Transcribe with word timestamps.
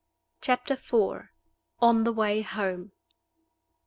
CHAPTER 0.41 0.73
IV. 0.73 1.27
ON 1.79 2.05
THE 2.05 2.11
WAY 2.11 2.41
HOME. 2.41 2.91